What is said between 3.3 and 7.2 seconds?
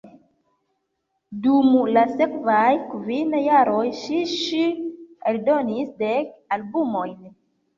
jaroj ŝi ŝi eldonis dek albumojn.